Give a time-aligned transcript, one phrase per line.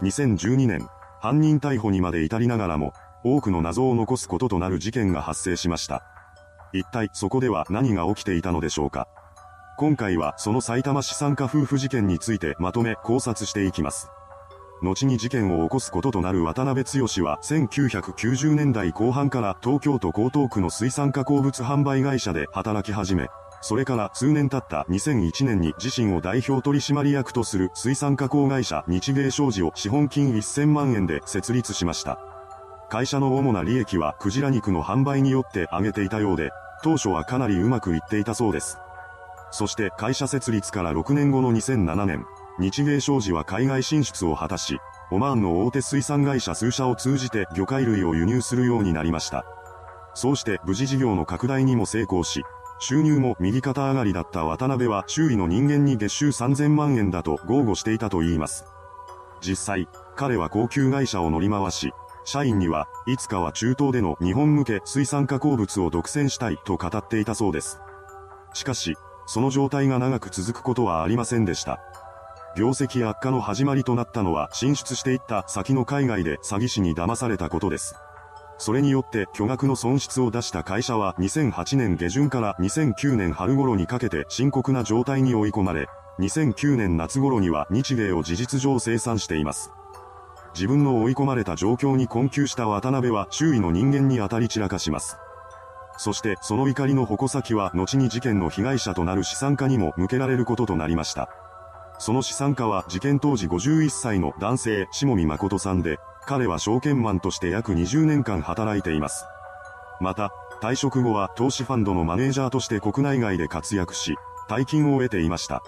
[0.00, 0.88] 2012年、
[1.20, 2.92] 犯人逮捕にまで至りながらも、
[3.24, 6.02] 多くの謎を残すこととなる事件が発生しました。
[6.72, 9.06] 一体そこでは何が起きていたのでしょうか。
[9.78, 14.08] 今回はその埼玉市産家夫婦事件についてまとめ考察していきます。
[14.82, 23.28] 後に事件を起こすこととなる渡辺剛は1990年代後半から東京都江東区の水産加工物販売会社で働き始め、
[23.62, 32.18] それから数年経った2001年に自身を代表取締役とする水産加工会社日芸商事を資本金1000万円で設立しました。
[32.90, 36.50] 会社の主な利益はクジラ肉の販売によって上げていたようで、
[36.82, 38.78] 当初はかなりうまくいっていたそうです。
[39.52, 42.26] そして会社設立から6年後の2007年、
[42.58, 44.78] 日芸商事は海外進出を果たし、
[45.12, 49.44] オマーンの大手水産会社数社を通じて魚介類を輸入するようになりました。
[50.14, 52.42] そうして無事事業の拡大にも成功し、
[52.82, 58.64] 収入も右肩上がりだった渡辺は周囲の人間に月収3000万円だと豪語していたと言います。
[59.40, 61.92] 実際、彼は高級会社を乗り回し、
[62.24, 67.78] 社員にはいつかは中東での日本向け水産加工物を独占したいと語っていたそうです。
[68.52, 71.78] しかし、その状態が長く続くことはありませんでした。
[72.56, 77.94] 業績悪化の始まりとなったのは進出していった先の海外で詐欺師に騙されたことです。
[78.62, 85.88] それによって巨額の損失を出した会社は2008年下旬から2009年春頃にかけて深刻な状態に追い込まれ、
[86.20, 89.72] 2009年夏頃には日米を事実上生産しています。
[90.54, 95.16] 自分の追い込まれた状況に困窮した渡辺は周囲の人間に当たり散らかします。
[95.96, 101.28] そしてその怒りの矛先は後に事件の被害者となる資産家にも向けられることとなりました。
[101.98, 109.24] その資産家は事件当時51歳の男性、下見誠さんで、彼は証券マンとして約20年間働いています。
[110.00, 114.16] また、退職後は投資ファンドのマネージャーとして国内外で活躍し、
[114.48, 115.62] 大金を得ていました。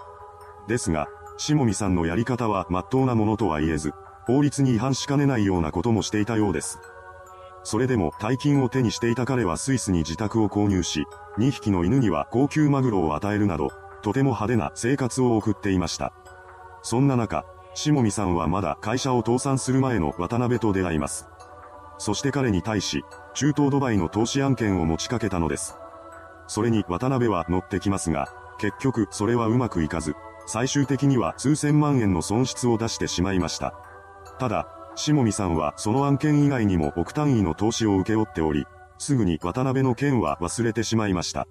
[0.69, 3.93] ですが、下見さんのやり方は真っ当なものとは言えず、
[4.27, 6.79] 法律に違反しかねないようなこともしていたようです。
[7.65, 11.07] それでも大金を手にしていた彼はスイスに自宅を購入し、
[11.39, 13.71] 2匹の犬には高級マグロを与えるなど、
[14.03, 16.13] とても派手な生活を送っていました。
[16.83, 21.27] そんな中、下見さんはまだ会社を倒産する前の渡辺と出会います。
[21.99, 23.05] そして彼に対し、
[23.35, 25.77] 中東ドバイの投資案件を持ちかけたのです。
[26.47, 30.15] それに渡辺は乗ってきますが、結局それはうまくいかず、
[30.47, 33.75] 最終的には数千万円の損失を出してしまいました。
[34.39, 38.67] ただ、下見さんはその案件以外にも億単位の投資を請け負っており、
[38.99, 41.49] すぐに渡辺の件は忘れてしまいました。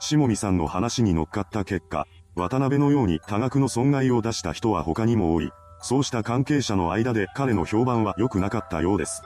[0.00, 2.06] 下見さんの話に乗っかった結果、
[2.36, 5.50] 渡辺のように多額の損害を出した人は他にも多い。
[5.80, 9.22] そうした関係者の間で彼の評判は良くなかったようです。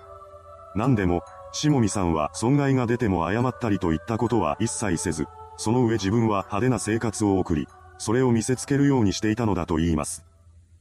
[0.76, 1.22] 何でも、
[1.52, 5.26] 下見さんは損害が出ても謝ったりといったことは一切せず、
[5.56, 7.66] その上自分は派手な生活を送り、
[7.98, 10.24] それを見せつけるようにしていたのだと言います。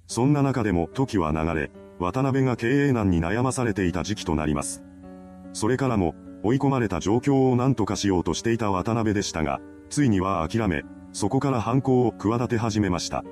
[0.06, 4.84] そんな中でも時は流れ、渡辺が経営難に悩まされていた時期となります。
[5.54, 6.14] それからも、
[6.44, 9.60] 追い込まれた状況を何とかしようとしていた渡辺でしたが、
[9.90, 10.84] ついには諦め、
[11.20, 13.26] そこから犯行を企て始めました。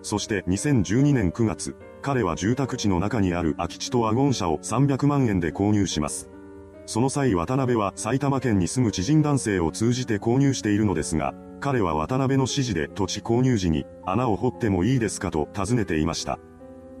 [0.00, 6.30] そして2012年9月、彼は住宅地の中にある空き地とワゴン車を300万円で購入します。
[6.86, 16.38] その際渡辺は埼玉県に住む知人男性を通じて購入しているのですが、彼は渡辺の指示で土地購入時に穴を掘ってもいいですかと尋ねていました。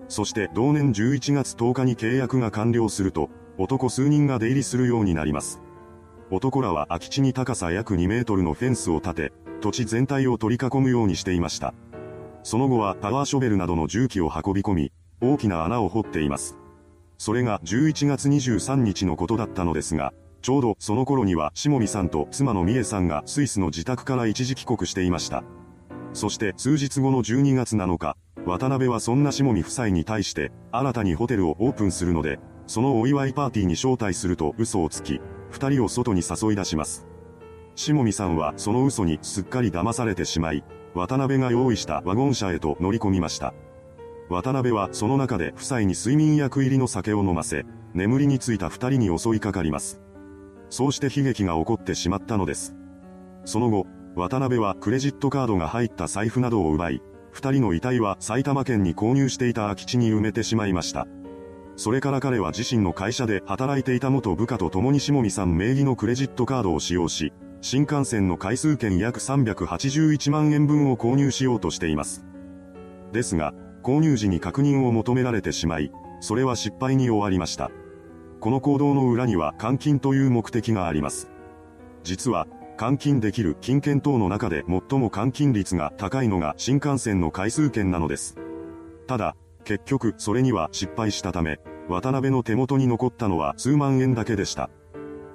[0.08, 5.62] そして同年11月10日に契約が完了すると、男数人が出入りするようになります。
[6.30, 11.72] 男らは空き地に高さ約2メートルのフェンスを立て、土地全体を取り囲むようにしていました。
[12.42, 16.58] その後はパワーショベルなどの重機を運び込み、大きな穴を掘っています。
[17.16, 20.12] それが11月23日のことだったのですが、
[20.42, 25.42] ちょうどその頃には下見さんと妻の美恵さんがスイスの自宅から一時帰国していました。
[26.12, 35.20] そして数日後の12月7日、渡辺はそんな下見夫妻に対して新たにホテルをオープンするので、そのお祝いパーティーに招待すると嘘をつき、
[35.50, 37.06] 二人を外に誘い出します。
[37.74, 40.64] 下見さんはその嘘にすっかり騙されてしまい、
[40.94, 43.54] 渡辺が用意したワゴン車へと乗り込みました。
[44.28, 47.64] 渡辺はその中で夫妻に睡眠薬入りの酒を飲ませ、
[47.94, 50.00] 眠りについた二人に襲いかかります。
[50.70, 52.74] そうして悲劇が起こってしまったのです。
[53.44, 53.86] その後、
[54.16, 61.06] 渡辺はクレジットカードが入った財布などを奪い、二人の遺体は埼玉県に購入していた空き地に埋めてしまいました。
[61.78, 72.24] それから彼は自身の会社で働いていた元部下と共に下見さん名義のクレジットカードを使用し、新幹線の回数券約381万円分を購入しようとしています。
[73.12, 73.54] ですが、
[73.84, 77.70] 購入時に確認を求められてしまい、それは失敗に終わりました。
[78.40, 81.30] この行動の裏には換金という目的があります。
[82.02, 88.36] 実は、換金できる金券等の中で最も換金率が高いのが新幹線の回数券なのです。
[89.06, 89.36] ただ、
[89.68, 91.60] 結局それには失敗したため、
[91.90, 94.70] 渡辺の手元に残ったのは数万円だけでした。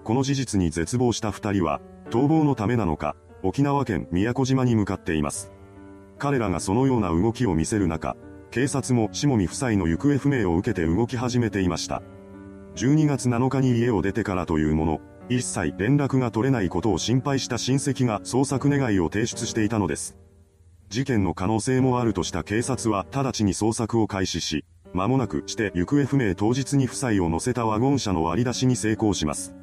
[0.04, 5.52] この事実に絶望した二人は、逃亡のためなのか、沖縄県宮古島に向かっています。
[6.18, 8.16] 彼らがそのような動きを見せる中、
[8.50, 12.02] 警察も下見夫妻の行方不明を受けて動き始めていました。
[12.76, 20.18] 12月7日に家を出てからというもの、一切連絡が取れないことを心配した親戚が捜索願いを提出していたのです。
[20.94, 24.64] 事件の可能性もあるとした警察は直ちに捜索を開始し、
[24.94, 29.56] 間もなくして行方不明当日に夫妻を乗せたワゴン車の割り出しに成功します。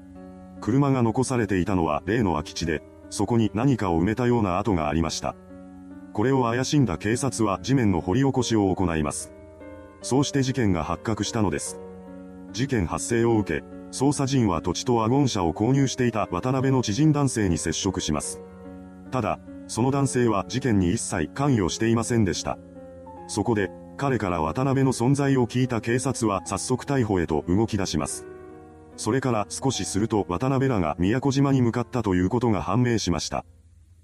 [0.61, 5.37] 車が残されていたのは例の空き地で、そこに何かを埋めたような跡がありました。
[6.15, 9.33] これを怪しんだ警察は地面の掘り起こしを行います。
[10.03, 11.79] そうして事件が発覚したのです。
[12.51, 18.41] 事件発生を受け、捜査陣は土地とワゴン車を購入していた渡辺の知人男性に接触します。
[19.13, 19.39] ただ、
[19.71, 22.59] その男性は事件に一切関与していませんでした。
[23.29, 28.27] そこで、彼から渡辺の存在を聞いた警察は早速逮捕へと動き出します。
[28.97, 33.45] それから少しすると渡辺らが宮古島に向かったということが判明しました。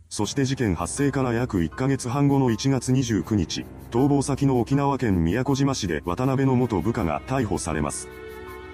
[0.08, 8.06] そして事件発生から約1ヶ月半後の1月29日、逃亡先の沖縄県宮古島市で渡辺の元部下が逮捕されます。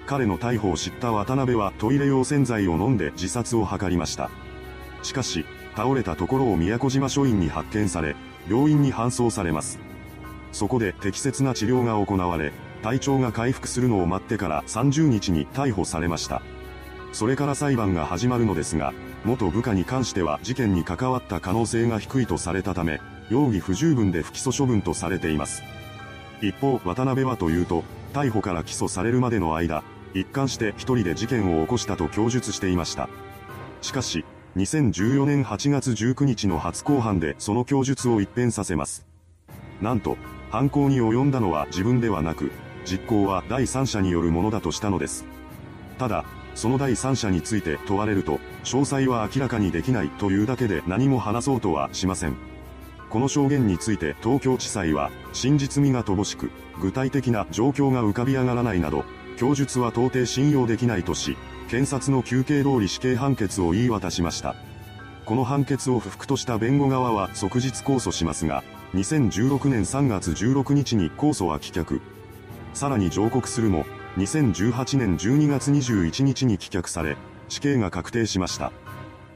[0.05, 4.29] 彼の逮捕を知った渡辺はトイレ用洗剤を飲んで自殺を図りました。
[5.01, 5.43] しかし、
[5.75, 8.15] 倒れたところを宮古島署員に発見され、
[8.49, 9.79] 病院に搬送されます。
[10.51, 12.51] そこで適切な治療が行われ、
[12.83, 16.41] 体調が回復するのを待ってから30日に逮捕されました。
[17.11, 18.93] それから裁判が始まるのですが、
[19.23, 22.99] 元部下に関しては事件に関わった可能性が低いとされたため、
[23.29, 25.63] 容疑不十分で不起訴処分とされています。
[26.41, 27.83] 一方、渡辺はというと、
[28.13, 29.83] 逮捕から起訴されるまでの間、
[30.13, 33.09] 一貫して一人で事件を起こしたと供述していました。
[33.81, 34.25] しかし、
[34.55, 39.05] 2014年8月19日の初公判でその供述を一変させます。
[39.81, 40.15] なんと、
[40.51, 42.51] 犯行に及んだのは自分ではなく、
[42.85, 45.25] 実行は第三者によるものだとしたのです。
[45.97, 46.23] ただ、
[46.53, 52.35] その第三者について問われると、詳細は明らかにできないというだけで何も話そうとはしません。
[53.09, 59.03] この証言について東京地裁は、真実味が乏しく、具体的な状況が浮かび上がらないなど、
[59.37, 61.37] 供述は到底信用できないとし、
[61.69, 64.55] 検察の求刑通り死刑判決を言い渡しました。
[65.25, 68.63] この判決を不服とした弁護側は即日控訴しますが、
[68.93, 72.01] 2016年3月16日に控訴は棄却。
[72.73, 73.85] さらに上告するも、
[74.17, 77.17] 2018年12月21日に棄却され、
[77.49, 78.71] 死刑が確定しました。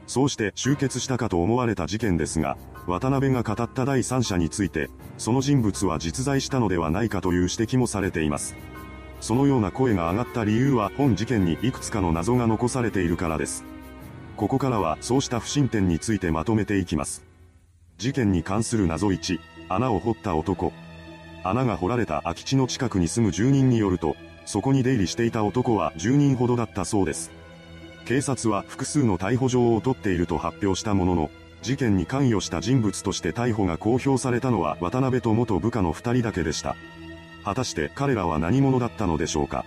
[0.06, 4.88] そうして終結したかと思われた事件ですが、渡辺が語った第三者について、
[5.18, 8.56] その人物は実在したのではないかという指摘もされています。
[9.20, 13.64] そのような声が上がった理由は本事件にいくつかの謎が残されているからです。
[14.36, 17.24] ここからはそうした不審点についてまとめていきます。
[17.98, 20.72] 事件に関する謎1、穴を掘った男。
[21.42, 24.14] 穴が掘られた空き地の近くに住む住人によると、
[24.46, 27.32] そこに出入りしていた男は10人ほどだったそうです。
[28.06, 31.30] 警察は複数の逮捕状を取っていると発表したものの、
[31.60, 36.76] 事件に関与した人物として逮捕が公表されたのは渡辺と元部下の2人だけでした。
[37.44, 39.64] 果たして彼らは何者だったのでしょうか？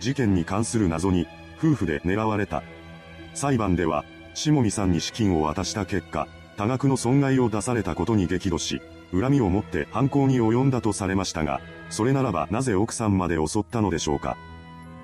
[0.00, 1.26] 事件に関する謎に、
[1.58, 2.62] 夫婦で狙われた。
[3.34, 4.04] 裁判では、
[4.34, 6.26] 下見さんに資金を渡した結果、
[6.56, 8.80] 多額の損害を出されたことに激怒し、
[9.12, 11.60] 恨みを持って犯行に及んだとされましたが、
[11.90, 14.36] それならばなぜ奥さんまで襲ったのでしょうか？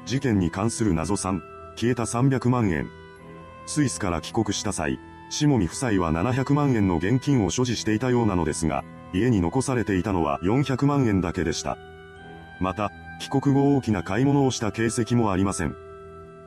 [0.07, 1.41] 事件に関する謎3、
[1.77, 2.89] 消えた300万円。
[3.67, 4.99] スイスから帰国した際、
[5.29, 11.79] 下見夫妻は700万円の現金を所持していたようなのですが、家に残されていたのは400万円だけでした。
[12.61, 15.75] また、帰国後大きな買い物をした形跡もありません。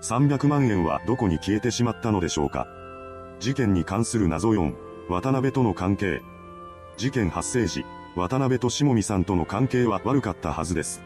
[0.02, 2.68] 300万円はどこに消えてしまったのでしょうか。
[3.40, 4.74] 事件に関する謎4、
[5.10, 6.22] 渡辺との関係。
[6.98, 7.86] 事件発生時、
[8.16, 11.02] 渡辺と下見さんとの関係は悪かったはずです。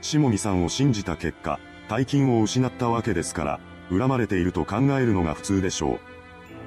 [0.00, 6.00] 下見さんを信じた結果、大金を失ったわけですから、恨まれていると考えるのが普通でしょう。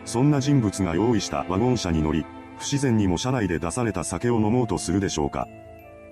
[0.06, 2.26] そんな人物が用意したワゴン車に乗り、
[2.60, 5.48] 不自然にも車内で出された酒を飲もうとするでしょうか。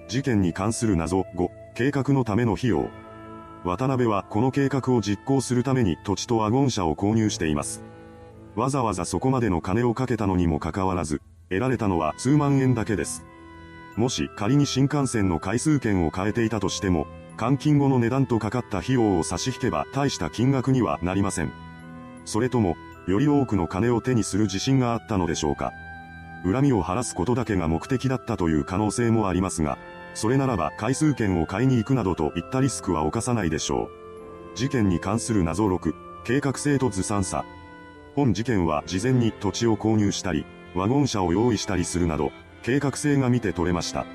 [0.08, 2.90] 事件に関する謎5、計画のための費用。
[3.66, 7.84] 渡辺はこの計画を実行するために土地とワゴン車を購入しています。
[8.56, 13.26] わざわざそこまでの金をかけたのにもかかわらず、得られたのは数万円だけです。
[13.98, 21.52] もし仮に新幹線の回数券を変えていたとしても、換金後の値段とかかった費用を差し引けば大した金額にはなりません。
[22.24, 25.74] それとも、より多くの金を手にする自信があったのでしょうか。
[26.52, 29.78] 恨みを晴らすことだけが目的だったという可能性もありますが、
[30.14, 34.58] それならば回数券を買いに行くなどといったリスクは犯さないでしょう。
[34.58, 37.46] 事件に関する謎6、計画性とずさんさ。
[38.16, 42.32] 本事件は事前に土地を購入したり、ワゴン車を用意したりするなど、
[42.64, 44.06] 計画性が見て取れました。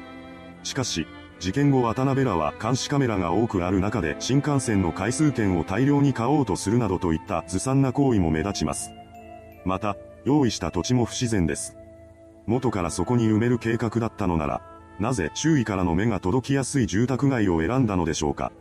[0.64, 1.06] しかし、
[1.38, 8.90] 事件後渡辺らは監視カメラが多くある中で新幹線の回数券を大量に買おうとするなどといったずさんな行為も目立ちます。
[9.64, 11.76] また、用意した土地も不自然です。
[12.46, 14.62] 元からそこに埋める計画だったのなら、
[14.98, 18.52] なぜ周囲からの目が届きやすい住宅街を選んだのでしょうか。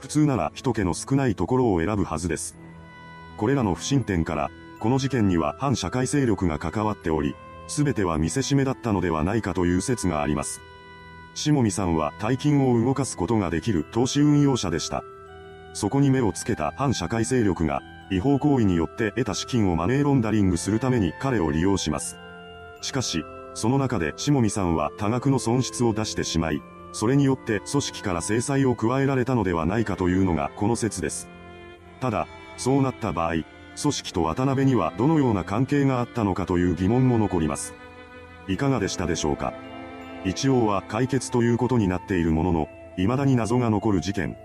[0.00, 2.56] 普通なら人気の少ないところを選ぶはずです。
[3.36, 7.34] これらの不審点から、この事件には反社会勢力が関わっており、
[7.66, 10.60] すべては見せしめだったのではないかという説があります。
[11.34, 15.04] 下見さんは大金を動かすことができる投資運用者でした。
[15.74, 17.80] そこに目をつけた反社会勢力が、
[18.10, 22.16] 違法行為によって得た資金をマネーロンダリングするために彼を利用します。
[22.80, 31.28] しかし、その中で下見さんは多額の損失を出してしまい、それによって組織から制裁を加えられたのではないかというのがこの説です。
[32.00, 33.32] ただ、そうなった場合、
[33.80, 37.74] 組織と渡辺にはどのような関係があったのかという疑問も残ります。
[38.48, 39.52] いかがでしたでしょうか？
[40.24, 44.36] 一応は解決ということになっているものの、未だに謎が残る事件。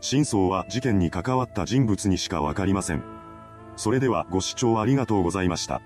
[0.00, 3.02] 真相は事件に関わった人物にしかわかりません。
[3.76, 5.82] それではご視聴ありがとうございました。